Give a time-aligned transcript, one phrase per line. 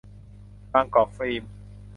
[0.71, 1.43] บางกอกฟิล์ม